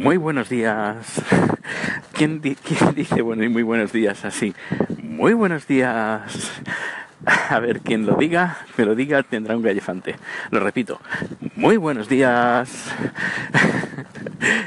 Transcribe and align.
Muy 0.00 0.16
buenos 0.16 0.48
días. 0.48 0.96
¿Quién, 2.14 2.40
di- 2.40 2.54
quién 2.56 2.94
dice 2.94 3.20
bueno 3.20 3.48
muy 3.50 3.62
buenos 3.62 3.92
días 3.92 4.24
así? 4.24 4.54
Muy 5.02 5.34
buenos 5.34 5.66
días. 5.66 6.52
A 7.50 7.58
ver, 7.60 7.80
quien 7.80 8.06
lo 8.06 8.14
diga, 8.16 8.56
me 8.78 8.86
lo 8.86 8.94
diga, 8.94 9.22
tendrá 9.22 9.54
un 9.54 9.62
gallefante. 9.62 10.16
Lo 10.50 10.60
repito. 10.60 10.98
Muy 11.56 11.76
buenos 11.76 12.08
días. 12.08 12.70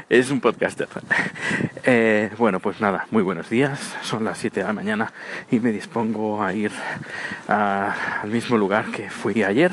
Es 0.08 0.30
un 0.30 0.40
podcaster. 0.40 0.86
Eh, 1.82 2.30
bueno, 2.38 2.60
pues 2.60 2.80
nada, 2.80 3.06
muy 3.10 3.24
buenos 3.24 3.50
días. 3.50 3.96
Son 4.02 4.22
las 4.22 4.38
7 4.38 4.60
de 4.60 4.66
la 4.66 4.72
mañana 4.72 5.12
y 5.50 5.58
me 5.58 5.72
dispongo 5.72 6.40
a 6.44 6.52
ir 6.54 6.70
a- 7.48 8.20
al 8.22 8.30
mismo 8.30 8.56
lugar 8.56 8.84
que 8.92 9.10
fui 9.10 9.42
ayer. 9.42 9.72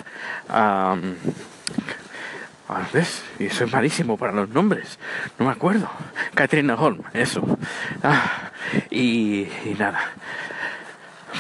¿Ves? 2.94 3.24
Y 3.40 3.50
soy 3.50 3.70
malísimo 3.70 4.18
para 4.18 4.32
los 4.32 4.50
nombres. 4.50 4.98
No 5.38 5.46
me 5.46 5.52
acuerdo. 5.52 5.90
Katrina 6.34 6.76
Holm, 6.76 7.02
eso. 7.14 7.58
Ah, 8.04 8.52
y, 8.90 9.48
nada. 9.78 10.00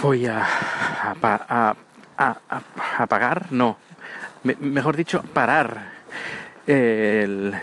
Voy 0.01 0.25
a, 0.25 0.39
a, 0.43 1.15
a, 1.47 1.75
a- 2.17 2.35
no. 3.51 3.77
Me- 4.43 4.55
mejor 4.59 4.95
dicho, 4.97 5.21
parar 5.21 5.91
el, 6.67 7.53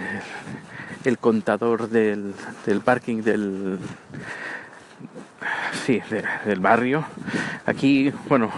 el 1.05 1.19
contador 1.19 1.89
del, 1.91 2.35
del 2.65 2.81
parking 2.81 3.23
del, 3.23 3.79
sí, 5.85 6.01
de- 6.11 6.25
del 6.47 6.61
barrio. 6.61 7.05
Aquí, 7.67 8.13
bueno, 8.29 8.51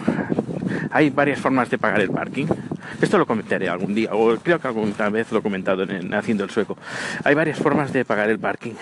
hay 0.90 1.10
varias 1.10 1.40
formas 1.40 1.70
de 1.70 1.78
pagar 1.78 2.00
el 2.00 2.10
parking. 2.10 2.46
Esto 3.00 3.18
lo 3.18 3.26
comentaré 3.26 3.68
algún 3.68 3.94
día, 3.94 4.10
o 4.12 4.36
creo 4.36 4.58
que 4.58 4.68
alguna 4.68 5.08
vez 5.08 5.30
lo 5.32 5.38
he 5.38 5.42
comentado 5.42 5.82
en, 5.82 5.90
en 5.90 6.14
Haciendo 6.14 6.44
el 6.44 6.50
Sueco. 6.50 6.76
Hay 7.24 7.34
varias 7.34 7.58
formas 7.58 7.92
de 7.92 8.04
pagar 8.04 8.30
el 8.30 8.38
parking. 8.38 8.74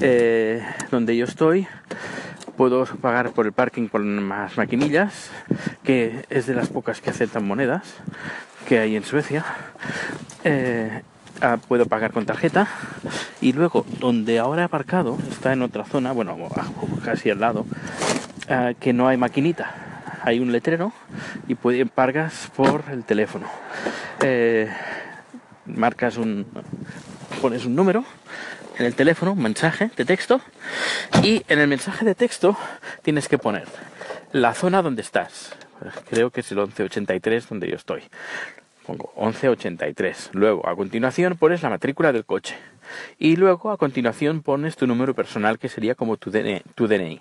Eh, 0.00 0.64
donde 0.90 1.16
yo 1.16 1.24
estoy, 1.24 1.66
puedo 2.56 2.84
pagar 2.84 3.30
por 3.32 3.46
el 3.46 3.52
parking 3.52 3.88
con 3.88 4.22
más 4.22 4.56
maquinillas, 4.56 5.30
que 5.82 6.24
es 6.30 6.46
de 6.46 6.54
las 6.54 6.68
pocas 6.68 7.00
que 7.00 7.10
aceptan 7.10 7.46
monedas 7.46 7.94
que 8.66 8.78
hay 8.78 8.96
en 8.96 9.04
Suecia. 9.04 9.44
Eh, 10.44 11.02
ah, 11.40 11.58
puedo 11.68 11.86
pagar 11.86 12.12
con 12.12 12.24
tarjeta 12.26 12.68
y 13.40 13.52
luego 13.52 13.84
donde 13.98 14.38
ahora 14.38 14.62
he 14.62 14.64
aparcado 14.64 15.18
está 15.30 15.52
en 15.52 15.62
otra 15.62 15.84
zona, 15.84 16.12
bueno, 16.12 16.38
casi 17.04 17.30
al 17.30 17.40
lado, 17.40 17.66
ah, 18.48 18.72
que 18.78 18.92
no 18.92 19.08
hay 19.08 19.16
maquinita. 19.16 19.89
Hay 20.22 20.38
un 20.40 20.52
letrero 20.52 20.92
y 21.48 21.54
puede, 21.54 21.86
pagas 21.86 22.50
por 22.54 22.84
el 22.90 23.04
teléfono. 23.04 23.46
Eh, 24.22 24.70
marcas 25.66 26.16
un, 26.16 26.46
pones 27.40 27.64
un 27.64 27.74
número 27.74 28.04
en 28.78 28.86
el 28.86 28.94
teléfono, 28.94 29.32
un 29.32 29.42
mensaje 29.42 29.90
de 29.96 30.04
texto 30.04 30.40
y 31.22 31.42
en 31.48 31.58
el 31.58 31.68
mensaje 31.68 32.04
de 32.04 32.14
texto 32.14 32.56
tienes 33.02 33.28
que 33.28 33.38
poner 33.38 33.66
la 34.32 34.54
zona 34.54 34.82
donde 34.82 35.02
estás. 35.02 35.54
Creo 36.08 36.30
que 36.30 36.40
es 36.40 36.52
el 36.52 36.58
1183 36.58 37.48
donde 37.48 37.68
yo 37.68 37.76
estoy. 37.76 38.02
Pongo 38.86 39.12
1183. 39.16 40.30
Luego, 40.32 40.68
a 40.68 40.76
continuación, 40.76 41.36
pones 41.36 41.62
la 41.62 41.70
matrícula 41.70 42.12
del 42.12 42.24
coche. 42.24 42.56
Y 43.18 43.36
luego, 43.36 43.70
a 43.70 43.76
continuación, 43.76 44.42
pones 44.42 44.76
tu 44.76 44.86
número 44.86 45.14
personal, 45.14 45.58
que 45.58 45.68
sería 45.68 45.94
como 45.94 46.16
tu. 46.16 46.30
Tu 46.30 46.88
DNI. 46.88 47.20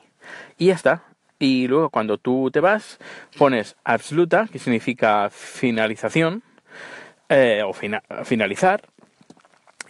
Y 0.58 0.68
ya 0.68 0.74
está. 0.74 1.04
Y 1.40 1.68
luego, 1.68 1.90
cuando 1.90 2.18
tú 2.18 2.52
te 2.52 2.60
vas, 2.60 3.00
pones 3.38 3.76
absoluta, 3.86 4.48
que 4.52 4.60
significa 4.60 5.30
finalización, 5.32 6.44
eh, 7.30 7.64
o 7.66 7.74
fina- 7.74 8.04
finalizar, 8.26 8.82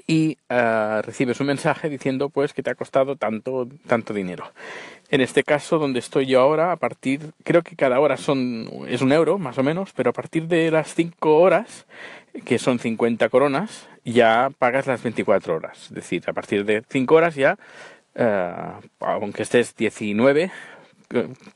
y 0.05 0.38
eh, 0.50 1.02
recibes 1.03 1.39
un 1.39 1.45
mensaje 1.47 1.88
diciendo 1.88 2.30
pues 2.30 2.52
que 2.53 2.64
te 2.64 2.72
ha 2.72 2.75
costado 2.75 3.16
tanto 3.16 3.67
tanto 3.86 4.11
dinero. 4.11 4.52
En 5.11 5.22
este 5.22 5.44
caso 5.44 5.77
donde 5.77 6.00
estoy 6.00 6.25
yo 6.25 6.42
ahora 6.42 6.72
a 6.72 6.77
partir 6.77 7.31
creo 7.44 7.61
que 7.61 7.75
cada 7.75 8.00
hora 8.00 8.17
son 8.17 8.67
es 8.88 9.04
un 9.04 9.11
euro 9.11 9.38
más 9.38 9.59
o 9.59 9.64
menos 9.64 9.93
pero 9.93 10.09
a 10.09 10.14
partir 10.14 10.48
de 10.48 10.71
las 10.71 10.95
5 10.95 11.38
horas 11.39 11.86
que 12.43 12.58
son 12.58 12.80
50 12.80 13.30
coronas 13.30 13.88
ya 14.04 14.49
pagas 14.58 14.88
las 14.88 15.04
24 15.04 15.55
horas. 15.55 15.77
Es 15.83 15.93
decir 15.93 16.23
a 16.27 16.33
partir 16.33 16.65
de 16.65 16.83
5 16.89 17.14
horas 17.14 17.36
ya 17.36 17.59
eh, 18.15 18.54
aunque 19.02 19.43
estés 19.43 19.76
19 19.76 20.43
eh, 20.45 20.52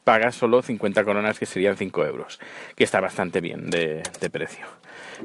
pagas 0.03 0.35
solo 0.35 0.61
50 0.61 1.03
coronas 1.03 1.37
que 1.37 1.45
serían 1.45 1.77
5 1.77 2.05
euros 2.05 2.39
que 2.75 2.83
está 2.83 2.99
bastante 2.99 3.39
bien 3.39 3.69
de, 3.69 4.01
de 4.19 4.29
precio. 4.29 4.65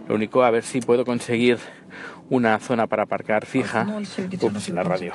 Lo 0.06 0.14
único 0.14 0.42
a 0.42 0.50
ver 0.50 0.64
si 0.64 0.80
puedo 0.80 1.04
conseguir 1.04 1.58
una 2.30 2.58
zona 2.58 2.86
para 2.86 3.04
aparcar 3.04 3.46
fija. 3.46 3.86
Ups, 4.40 4.68
la 4.68 4.82
radio. 4.82 5.12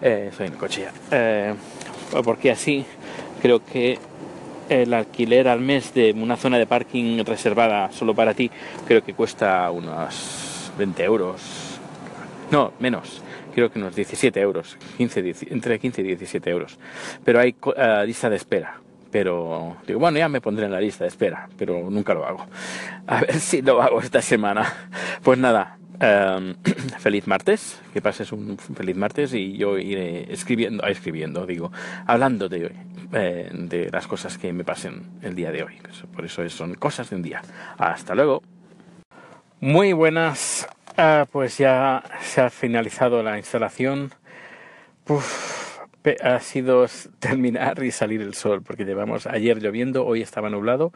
Eh, 0.00 0.28
estoy 0.30 0.46
en 0.46 0.52
el 0.54 0.58
coche 0.58 0.82
ya. 0.82 0.92
Eh, 1.10 1.54
porque 2.24 2.50
así 2.50 2.84
creo 3.42 3.64
que 3.64 3.98
el 4.68 4.94
alquiler 4.94 5.48
al 5.48 5.60
mes 5.60 5.92
de 5.92 6.12
una 6.12 6.36
zona 6.36 6.58
de 6.58 6.66
parking 6.66 7.22
reservada 7.24 7.92
solo 7.92 8.14
para 8.14 8.32
ti 8.32 8.50
creo 8.86 9.04
que 9.04 9.12
cuesta 9.12 9.70
unos 9.70 10.72
20 10.78 11.04
euros. 11.04 11.42
No, 12.50 12.72
menos. 12.78 13.22
Creo 13.54 13.70
que 13.70 13.78
unos 13.78 13.94
17 13.94 14.40
euros. 14.40 14.76
15, 14.96 15.22
10 15.22 15.42
entre 15.52 15.78
15 15.78 16.02
y 16.02 16.04
17 16.04 16.50
euros. 16.50 16.78
Pero 17.24 17.40
hay 17.40 17.54
eh, 17.76 18.04
lista 18.06 18.28
de 18.28 18.36
espera. 18.36 18.80
Pero 19.12 19.76
digo, 19.86 20.00
bueno, 20.00 20.18
ya 20.18 20.28
me 20.28 20.40
pondré 20.40 20.66
en 20.66 20.72
la 20.72 20.80
lista 20.80 21.04
de 21.04 21.08
espera, 21.08 21.48
pero 21.56 21.88
nunca 21.88 22.14
lo 22.14 22.26
hago. 22.26 22.46
A 23.06 23.20
ver 23.20 23.34
si 23.34 23.62
lo 23.62 23.80
hago 23.80 24.00
esta 24.00 24.20
semana. 24.20 24.72
Pues 25.22 25.38
nada, 25.38 25.78
em, 26.00 26.56
feliz 26.98 27.28
martes, 27.28 27.80
que 27.92 28.02
pases 28.02 28.32
un 28.32 28.58
feliz 28.58 28.96
martes 28.96 29.32
y 29.32 29.56
yo 29.56 29.78
iré 29.78 30.32
escribiendo, 30.32 30.84
ah, 30.84 30.90
escribiendo, 30.90 31.46
digo, 31.46 31.70
hablando 32.06 32.48
de, 32.48 32.72
eh, 33.12 33.50
de 33.52 33.88
las 33.90 34.08
cosas 34.08 34.36
que 34.36 34.52
me 34.52 34.64
pasen 34.64 35.20
el 35.22 35.36
día 35.36 35.52
de 35.52 35.62
hoy. 35.62 35.78
Por 36.12 36.24
eso 36.24 36.48
son 36.48 36.74
cosas 36.74 37.10
de 37.10 37.16
un 37.16 37.22
día. 37.22 37.40
Hasta 37.78 38.16
luego. 38.16 38.42
Muy 39.60 39.92
buenas. 39.92 40.66
Ah, 40.96 41.26
pues 41.30 41.58
ya 41.58 42.04
se 42.22 42.40
ha 42.40 42.50
finalizado 42.50 43.22
la 43.22 43.36
instalación. 43.36 44.12
Ha 46.22 46.40
sido 46.40 46.86
terminar 47.18 47.82
y 47.82 47.90
salir 47.90 48.20
el 48.20 48.34
sol, 48.34 48.62
porque 48.62 48.84
llevamos 48.84 49.26
ayer 49.26 49.60
lloviendo, 49.60 50.06
hoy 50.06 50.22
estaba 50.22 50.50
nublado, 50.50 50.92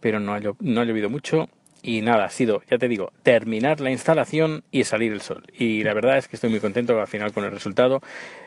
pero 0.00 0.20
no 0.20 0.34
ha 0.34 0.84
llovido 0.84 1.10
mucho. 1.10 1.48
Y 1.86 2.00
nada, 2.00 2.24
ha 2.24 2.30
sido, 2.30 2.62
ya 2.70 2.78
te 2.78 2.88
digo, 2.88 3.12
terminar 3.22 3.78
la 3.80 3.90
instalación 3.90 4.64
y 4.70 4.84
salir 4.84 5.12
el 5.12 5.20
sol. 5.20 5.44
Y 5.52 5.82
la 5.84 5.92
verdad 5.92 6.16
es 6.16 6.28
que 6.28 6.36
estoy 6.36 6.48
muy 6.48 6.58
contento 6.60 6.98
al 6.98 7.06
final 7.06 7.30
con 7.34 7.44
el 7.44 7.50
resultado. 7.50 8.00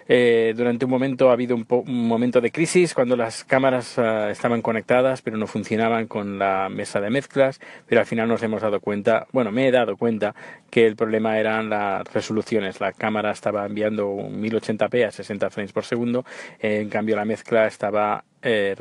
Eh, 0.08 0.56
durante 0.58 0.86
un 0.86 0.92
momento 0.92 1.30
ha 1.30 1.34
habido 1.34 1.56
un, 1.56 1.66
po- 1.66 1.84
un 1.86 2.08
momento 2.08 2.42
de 2.42 2.50
crisis 2.52 2.96
cuando 2.96 3.16
las 3.16 3.44
cámaras 3.44 4.00
ah, 4.00 4.32
estaban 4.32 4.62
conectadas 4.62 5.22
pero 5.22 5.36
no 5.38 5.48
funcionaban 5.48 6.08
con 6.08 6.40
la 6.40 6.70
mesa 6.70 7.00
de 7.02 7.10
mezclas, 7.12 7.60
pero 7.86 8.02
al 8.02 8.08
final 8.08 8.28
nos 8.28 8.42
hemos 8.42 8.62
dado 8.64 8.80
cuenta, 8.80 9.28
bueno, 9.34 9.52
me 9.52 9.68
he 9.68 9.72
dado 9.72 9.98
cuenta 9.98 10.34
que 10.72 10.88
el 10.88 10.96
problema 10.96 11.38
eran 11.38 11.70
las 11.70 12.12
resoluciones. 12.12 12.80
La 12.80 12.92
cámara 12.94 13.30
estaba 13.32 13.66
enviando 13.68 14.08
un 14.10 14.42
1080p 14.42 15.06
a 15.06 15.12
60 15.12 15.50
frames 15.52 15.74
por 15.74 15.86
segundo, 15.86 16.26
en 16.60 16.90
cambio 16.90 17.16
la 17.16 17.26
mezcla 17.26 17.68
estaba 17.68 18.24
eh, 18.48 18.76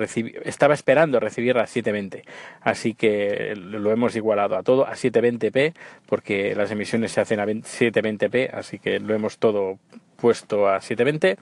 estaba 0.45 0.75
esperando 0.75 1.19
recibir 1.21 1.59
a 1.59 1.67
720. 1.67 2.25
Así 2.61 2.95
que 2.95 3.55
lo 3.57 3.91
hemos 3.91 4.15
igualado 4.17 4.57
a 4.57 4.63
todo 4.63 4.87
a 4.87 4.93
720p 4.93 5.75
porque 6.07 6.55
las 6.55 6.71
emisiones 6.71 7.13
se 7.13 7.21
hacen 7.21 7.41
a 7.41 7.45
20 7.45 7.67
720p, 7.69 8.51
así 8.53 8.79
que 8.79 9.01
lo 9.01 9.15
hemos 9.15 9.39
todo 9.39 9.79
puesto 10.17 10.69
a 10.69 10.81
720 10.81 11.37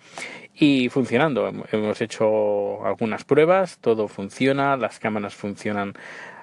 y 0.57 0.89
funcionando. 0.89 1.49
Hem- 1.49 1.65
Hemos 1.73 2.01
hecho 2.01 2.85
algunas 2.85 3.25
pruebas, 3.25 3.79
todo 3.81 4.09
funciona, 4.09 4.77
las 4.77 4.99
cámaras 4.99 5.35
funcionan 5.35 5.95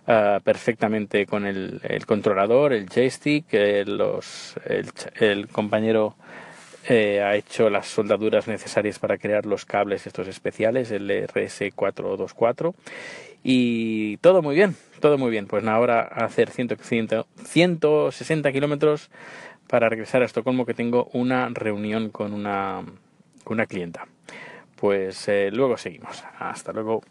ah, 0.08 0.40
perfectamente 0.44 1.26
con 1.26 1.46
el, 1.46 1.82
controlador, 2.06 2.74
el 2.74 2.88
joystick, 2.90 3.46
eh, 3.52 3.84
los, 3.86 4.56
el 5.20 5.48
compañero 5.50 6.16
eh, 6.88 7.22
ha 7.22 7.36
hecho 7.36 7.70
las 7.70 7.88
soldaduras 7.88 8.48
necesarias 8.48 9.00
para 9.00 9.18
crear 9.18 9.46
los 9.46 9.66
cables 9.66 10.08
estos 10.08 10.28
especiales, 10.28 10.92
el 10.92 11.10
RS424 11.10 12.74
y 13.44 14.18
todo 14.18 14.42
muy 14.42 14.56
bien, 14.56 14.76
todo 15.00 15.18
muy 15.18 15.32
bien. 15.32 15.48
Pues 15.48 15.66
ahora 15.68 16.02
hacer 16.02 16.50
100, 16.50 16.78
100, 16.82 17.26
160 17.44 18.52
kilómetros 18.52 19.10
para 19.68 19.90
regresar 19.90 20.22
a 20.22 20.26
Estocolmo 20.26 20.66
que 20.66 20.74
tengo 20.74 21.10
una 21.14 21.50
reunión 21.50 22.10
con 22.10 22.34
una, 22.34 22.84
con 23.44 23.56
una 23.56 23.66
clienta. 23.66 24.08
Pues 24.76 25.28
eh, 25.28 25.50
luego 25.52 25.78
seguimos. 25.78 26.24
Hasta 26.40 26.74
luego. 26.74 27.04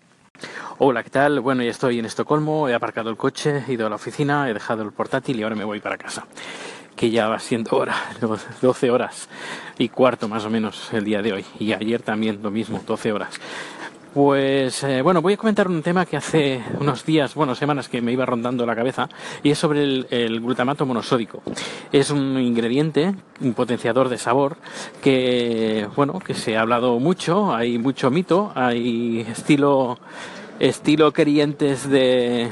Hola, 0.78 1.02
¿qué 1.02 1.10
tal? 1.10 1.40
Bueno, 1.40 1.62
ya 1.62 1.70
estoy 1.70 1.98
en 1.98 2.06
Estocolmo, 2.06 2.68
he 2.68 2.74
aparcado 2.74 3.10
el 3.10 3.16
coche, 3.16 3.62
he 3.68 3.72
ido 3.72 3.86
a 3.86 3.90
la 3.90 3.96
oficina, 3.96 4.48
he 4.48 4.54
dejado 4.54 4.82
el 4.82 4.92
portátil 4.92 5.38
y 5.38 5.42
ahora 5.42 5.54
me 5.54 5.64
voy 5.64 5.80
para 5.80 5.98
casa. 5.98 6.26
Que 7.00 7.10
ya 7.10 7.28
va 7.28 7.38
siendo 7.38 7.78
hora, 7.78 7.96
12 8.60 8.90
horas 8.90 9.30
y 9.78 9.88
cuarto 9.88 10.28
más 10.28 10.44
o 10.44 10.50
menos 10.50 10.92
el 10.92 11.02
día 11.02 11.22
de 11.22 11.32
hoy. 11.32 11.46
Y 11.58 11.72
ayer 11.72 12.02
también 12.02 12.40
lo 12.42 12.50
mismo, 12.50 12.78
12 12.86 13.12
horas. 13.12 13.40
Pues 14.12 14.84
eh, 14.84 15.00
bueno, 15.00 15.22
voy 15.22 15.32
a 15.32 15.36
comentar 15.38 15.66
un 15.66 15.80
tema 15.80 16.04
que 16.04 16.18
hace 16.18 16.60
unos 16.78 17.06
días, 17.06 17.34
bueno, 17.34 17.54
semanas 17.54 17.88
que 17.88 18.02
me 18.02 18.12
iba 18.12 18.26
rondando 18.26 18.66
la 18.66 18.76
cabeza 18.76 19.08
y 19.42 19.50
es 19.50 19.58
sobre 19.58 19.82
el, 19.82 20.40
glutamato 20.42 20.84
monosódico. 20.84 21.42
Es 21.90 22.10
un 22.10 22.38
ingrediente, 22.38 23.14
un 23.40 23.54
potenciador 23.54 24.10
de 24.10 24.18
sabor 24.18 24.58
que, 25.02 25.88
bueno, 25.96 26.18
que 26.18 26.34
se 26.34 26.58
ha 26.58 26.60
hablado 26.60 26.98
mucho, 26.98 27.54
hay 27.54 27.78
mucho 27.78 28.10
mito, 28.10 28.52
hay 28.54 29.20
estilo, 29.20 29.98
estilo 30.58 31.12
querientes 31.12 31.88
de 31.88 32.50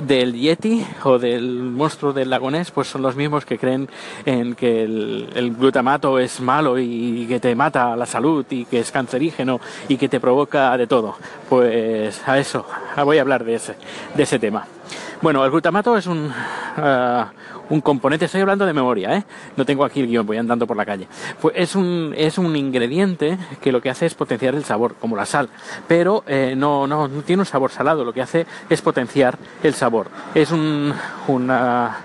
del 0.00 0.34
Yeti 0.34 0.84
o 1.04 1.18
del 1.18 1.58
monstruo 1.62 2.12
del 2.12 2.30
lagonés, 2.30 2.70
pues 2.70 2.88
son 2.88 3.02
los 3.02 3.16
mismos 3.16 3.44
que 3.44 3.58
creen 3.58 3.88
en 4.24 4.54
que 4.54 4.82
el, 4.82 5.54
glutamato 5.58 6.18
es 6.18 6.40
malo 6.40 6.78
y 6.78 7.26
que 7.28 7.40
te 7.40 7.54
mata 7.54 7.94
la 7.96 8.06
salud 8.06 8.44
y 8.50 8.64
que 8.64 8.80
es 8.80 8.90
cancerígeno 8.90 9.60
y 9.88 9.96
que 9.96 10.08
te 10.08 10.20
provoca 10.20 10.76
de 10.76 10.86
todo. 10.86 11.16
Pues 11.48 12.26
a 12.26 12.38
eso, 12.38 12.66
voy 13.04 13.18
a 13.18 13.22
hablar 13.22 13.44
de 13.44 13.54
ese, 13.54 13.74
de 14.14 14.22
ese 14.22 14.38
tema. 14.38 14.66
Bueno, 15.22 15.44
el 15.44 15.52
glutamato 15.52 15.96
es 15.96 16.08
un, 16.08 16.32
ah, 16.76 17.30
un 17.70 17.80
componente, 17.80 18.24
estoy 18.24 18.40
hablando 18.40 18.66
de 18.66 18.72
memoria, 18.72 19.16
¿eh? 19.16 19.24
no 19.56 19.64
tengo 19.64 19.84
aquí 19.84 20.00
el 20.00 20.08
guion, 20.08 20.26
voy 20.26 20.36
andando 20.36 20.66
por 20.66 20.76
la 20.76 20.84
calle. 20.84 21.06
Pues 21.40 21.54
es 21.56 21.76
un, 21.76 22.12
es 22.16 22.38
un 22.38 22.56
ingrediente 22.56 23.38
que 23.60 23.70
lo 23.70 23.80
que 23.80 23.88
hace 23.88 24.06
es 24.06 24.14
potenciar 24.14 24.56
el 24.56 24.64
sabor, 24.64 24.96
como 24.96 25.14
la 25.14 25.24
sal, 25.24 25.48
pero 25.86 26.24
eh, 26.26 26.54
no, 26.56 26.88
no, 26.88 27.06
no, 27.06 27.22
tiene 27.22 27.42
un 27.42 27.46
sabor 27.46 27.70
salado, 27.70 28.04
lo 28.04 28.12
que 28.12 28.20
hace 28.20 28.46
es 28.68 28.82
potenciar 28.82 29.38
el 29.62 29.74
sabor. 29.74 30.08
Es 30.34 30.50
un, 30.50 30.92
una... 31.28 31.98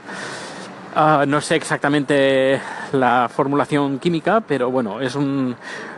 Ah, 0.96 1.26
no 1.28 1.42
sé 1.42 1.56
exactamente 1.56 2.62
la 2.92 3.30
formulación 3.34 3.98
química, 3.98 4.42
pero 4.42 4.70
bueno, 4.70 5.02
es 5.02 5.16
un, 5.16 5.56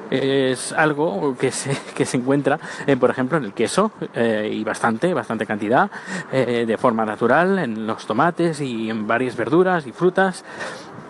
es 0.09 0.71
algo 0.73 1.35
que 1.37 1.51
se, 1.51 1.75
que 1.95 2.05
se 2.05 2.17
encuentra, 2.17 2.59
eh, 2.85 2.97
por 2.97 3.09
ejemplo, 3.09 3.37
en 3.37 3.45
el 3.45 3.53
queso 3.53 3.91
eh, 4.13 4.49
y 4.51 4.63
bastante, 4.63 5.13
bastante 5.13 5.45
cantidad, 5.45 5.89
eh, 6.31 6.65
de 6.67 6.77
forma 6.77 7.05
natural, 7.05 7.59
en 7.59 7.87
los 7.87 8.05
tomates 8.05 8.61
y 8.61 8.89
en 8.89 9.07
varias 9.07 9.35
verduras 9.35 9.85
y 9.87 9.91
frutas. 9.91 10.43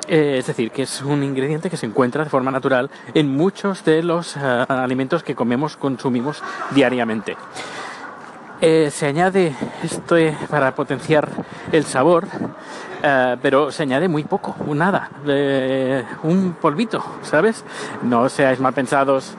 es 0.08 0.48
decir, 0.48 0.72
que 0.72 0.84
es 0.84 1.02
un 1.04 1.24
ingrediente 1.24 1.70
que 1.70 1.78
se 1.78 1.86
encuentra 1.86 2.24
de 2.24 2.30
forma 2.32 2.50
natural 2.50 2.90
en 3.14 3.28
muchos 3.28 3.86
de 3.86 4.02
los 4.02 4.38
alimentos 4.38 5.22
que 5.22 5.36
comemos, 5.36 5.78
consumimos 5.78 6.42
diariamente. 6.72 7.38
se 8.60 9.06
añade 9.06 9.56
esto 9.84 10.16
para 10.50 10.74
potenciar 10.74 11.30
el 11.72 11.84
sabor 11.86 12.28
eh, 13.04 13.38
pero 13.42 13.72
se 13.72 13.84
añade 13.84 14.08
muy 14.08 14.24
poco, 14.24 14.56
nada, 14.74 15.10
un 16.24 16.56
polvito, 16.60 17.04
¿sabes? 17.22 17.64
No 18.04 18.30
seáis 18.30 18.60
mal 18.60 18.74
pensados, 18.74 19.34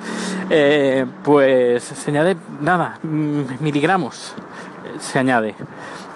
eh, 0.49 1.07
pues 1.23 1.83
se 1.85 2.11
añade 2.11 2.37
nada, 2.61 2.99
mm, 3.03 3.61
miligramos 3.61 4.35
se 5.01 5.19
añade 5.19 5.55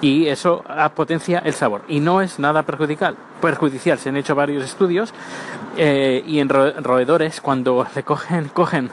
y 0.01 0.27
eso 0.27 0.65
potencia 0.95 1.41
el 1.41 1.55
sabor 1.55 1.83
y 1.89 2.01
no 2.01 2.21
es 2.21 2.39
nada 2.39 2.63
perjudicial. 2.63 3.17
Perjudicial, 3.41 3.99
se 3.99 4.09
han 4.09 4.17
hecho 4.17 4.35
varios 4.35 4.65
estudios 4.65 5.13
eh, 5.77 6.23
y 6.27 6.39
en 6.39 6.49
roedores 6.49 7.41
cuando 7.41 7.87
le 7.95 8.03
cogen, 8.03 8.49
cogen 8.49 8.91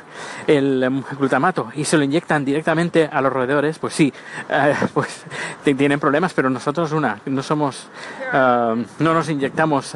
el 0.48 0.84
em, 0.84 1.04
glutamato 1.18 1.70
y 1.76 1.86
se 1.86 1.98
lo 1.98 2.04
inyectan 2.04 2.44
directamente 2.44 3.10
a 3.10 3.22
los 3.22 3.32
roedores, 3.32 3.80
pues 3.80 3.94
sí, 3.94 4.12
eh, 4.50 4.74
pues 4.94 5.24
tienen 5.64 6.00
problemas, 6.00 6.34
pero 6.34 6.50
nosotros 6.50 6.92
una, 6.92 7.20
no 7.28 7.44
somos, 7.44 7.88
eh, 8.34 8.86
no 9.00 9.14
nos 9.14 9.30
inyectamos 9.30 9.96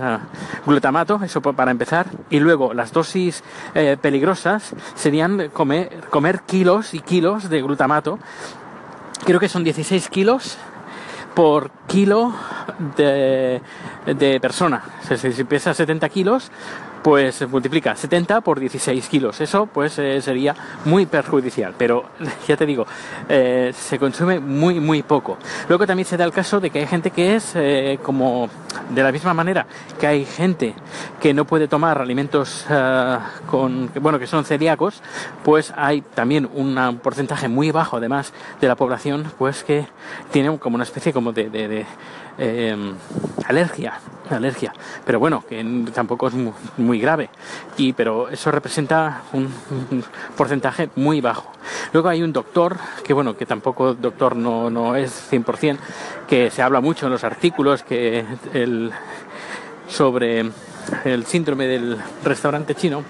glutamato, 0.65 1.19
eso 1.23 1.41
para 1.41 1.71
empezar, 1.71 2.07
y 2.29 2.39
luego 2.39 2.73
las 2.73 2.93
dosis 2.93 3.43
peligrosas 4.01 4.73
serían 4.95 5.49
comer, 5.49 6.01
comer 6.09 6.41
kilos 6.41 6.93
y 6.93 6.99
kilos 6.99 7.49
de 7.49 7.61
glutamato 7.61 8.19
creo 9.25 9.39
que 9.39 9.49
son 9.49 9.63
16 9.63 10.09
kilos 10.09 10.57
por 11.35 11.69
kilo 11.87 12.33
de, 12.95 13.61
de 14.05 14.39
persona. 14.39 14.83
si 15.17 15.43
pesa 15.43 15.73
70 15.73 16.09
kilos, 16.09 16.51
pues 17.05 17.47
multiplica 17.47 17.95
70 17.95 18.41
por 18.41 18.59
16 18.59 19.07
kilos. 19.09 19.39
Eso 19.39 19.67
pues 19.67 19.99
eh, 19.99 20.19
sería 20.23 20.55
muy 20.85 21.05
perjudicial, 21.05 21.75
pero 21.77 22.05
ya 22.47 22.57
te 22.57 22.65
digo, 22.65 22.87
eh, 23.29 23.71
se 23.77 23.99
consume 23.99 24.39
muy 24.39 24.79
muy 24.79 25.03
poco. 25.03 25.37
Luego 25.69 25.85
también 25.85 26.07
se 26.07 26.17
da 26.17 26.25
el 26.25 26.31
caso 26.31 26.59
de 26.59 26.71
que 26.71 26.79
hay 26.79 26.87
gente 26.87 27.11
que 27.11 27.35
es 27.35 27.51
eh, 27.53 27.99
como 28.01 28.49
de 28.89 29.03
la 29.03 29.11
misma 29.11 29.35
manera 29.35 29.67
que 29.99 30.07
hay 30.07 30.25
gente 30.25 30.73
que 31.21 31.31
no 31.31 31.45
puede 31.45 31.67
tomar 31.67 32.01
alimentos 32.01 32.65
con 33.45 33.91
bueno 34.01 34.17
que 34.17 34.25
son 34.25 34.43
celíacos, 34.43 35.03
pues 35.43 35.71
hay 35.77 36.01
también 36.01 36.49
un 36.53 36.99
porcentaje 37.03 37.47
muy 37.47 37.69
bajo 37.69 37.97
además 37.97 38.33
de 38.59 38.67
la 38.67 38.75
población 38.75 39.31
pues 39.37 39.63
que 39.63 39.87
tiene 40.31 40.57
como 40.57 40.75
una 40.75 40.83
especie 40.83 41.13
como 41.13 41.31
de 41.31 41.85
Em, 42.37 42.95
alergia, 43.47 43.93
alergia, 44.29 44.73
pero 45.05 45.19
bueno, 45.19 45.43
que 45.47 45.63
tampoco 45.93 46.27
es 46.27 46.33
muy, 46.77 46.99
grave, 46.99 47.29
y, 47.77 47.93
pero 47.93 48.29
eso 48.29 48.51
representa 48.51 49.23
un, 49.33 49.51
porcentaje 50.35 50.89
muy 50.95 51.21
bajo. 51.21 51.51
Luego 51.93 52.09
hay 52.09 52.23
un 52.23 52.33
doctor, 52.33 52.77
que 53.03 53.13
bueno, 53.13 53.35
que 53.35 53.45
tampoco 53.45 53.93
doctor 53.93 54.35
no, 54.35 54.69
no 54.69 54.95
es 54.95 55.31
100%, 55.31 55.77
que 56.27 56.49
se 56.49 56.61
habla 56.61 56.81
mucho 56.81 57.05
en 57.05 57.11
los 57.11 57.23
artículos 57.23 57.83
que 57.83 58.25
el, 58.53 58.91
sobre 59.87 60.45
el 61.03 61.25
síndrome 61.25 61.67
del 61.67 61.97
restaurante 62.23 62.75
chino, 62.75 63.03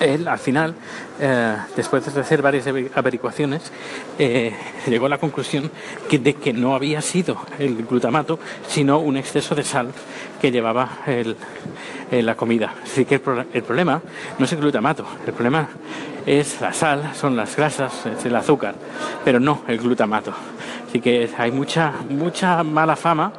él 0.00 0.28
al 0.28 0.38
final, 0.38 0.74
eh, 1.20 1.56
después 1.76 2.12
de 2.12 2.20
hacer 2.20 2.42
varias 2.42 2.66
averiguaciones, 2.94 3.70
eh, 4.18 4.54
llegó 4.86 5.06
a 5.06 5.08
la 5.08 5.18
conclusión 5.18 5.70
de 6.10 6.34
que 6.34 6.52
no 6.52 6.74
había 6.74 7.00
sido 7.00 7.38
el 7.58 7.86
glutamato, 7.86 8.38
sino 8.66 8.98
un 8.98 9.16
exceso 9.16 9.54
de 9.54 9.64
sal 9.64 9.92
que 10.40 10.50
llevaba 10.50 10.98
el, 11.06 11.36
la 12.10 12.34
comida. 12.34 12.74
Así 12.82 13.04
que 13.04 13.16
el, 13.16 13.62
problema 13.62 14.02
no 14.38 14.44
es 14.44 14.52
el 14.52 14.60
glutamato, 14.60 15.06
el 15.26 15.32
problema 15.32 15.68
es 16.26 16.60
la 16.60 16.72
sal, 16.72 17.12
son 17.14 17.36
las 17.36 17.56
grasas, 17.56 18.06
es 18.06 18.24
el 18.24 18.36
azúcar, 18.36 18.74
pero 19.24 19.40
no 19.40 19.62
el 19.68 19.78
glutamato. 19.78 20.32
Así 20.88 21.00
que 21.00 21.30
hay 21.38 21.50
mucha, 21.50 21.92
mucha 22.10 22.62
mala 22.62 22.96
fama 22.96 23.32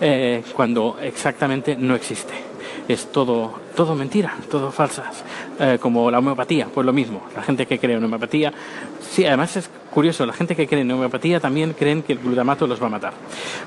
eh, 0.00 0.42
cuando 0.54 0.98
exactamente 1.00 1.76
no 1.76 1.94
existe 1.94 2.45
es 2.88 3.10
todo, 3.12 3.54
todo 3.74 3.94
mentira, 3.94 4.34
todo 4.50 4.70
falsas, 4.70 5.24
eh, 5.58 5.78
como 5.80 6.10
la 6.10 6.18
homeopatía, 6.18 6.66
pues 6.72 6.84
lo 6.86 6.92
mismo, 6.92 7.22
la 7.34 7.42
gente 7.42 7.66
que 7.66 7.78
cree 7.78 7.96
en 7.96 8.04
homeopatía, 8.04 8.52
sí, 9.00 9.24
además 9.24 9.56
es 9.56 9.70
curioso, 9.92 10.26
la 10.26 10.32
gente 10.32 10.54
que 10.54 10.66
cree 10.66 10.82
en 10.82 10.90
homeopatía 10.90 11.40
también 11.40 11.72
creen 11.72 12.02
que 12.02 12.12
el 12.12 12.18
glutamato 12.18 12.66
los 12.66 12.82
va 12.82 12.86
a 12.86 12.90
matar. 12.90 13.12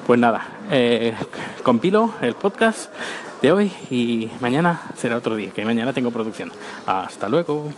Pues 0.06 0.20
nada, 0.20 0.48
eh, 0.72 1.14
compilo 1.64 2.14
el 2.22 2.36
podcast 2.36 2.92
de 3.42 3.52
hoy 3.52 3.72
y 3.90 4.30
mañana 4.40 4.82
será 4.96 5.18
otro 5.18 5.36
día, 5.36 5.52
que 5.52 5.66
mañana 5.66 5.94
tengo 5.94 6.12
producción. 6.12 6.52
Hasta 6.86 7.30
luego. 7.30 7.72